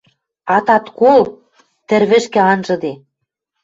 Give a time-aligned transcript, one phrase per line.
[0.55, 1.21] Атат кол,
[1.87, 2.93] тӹрвӹшкӹ анжыде.